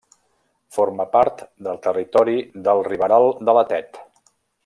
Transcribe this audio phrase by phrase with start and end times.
[0.77, 2.35] Forma part del territori
[2.69, 4.01] del Riberal de la Tet.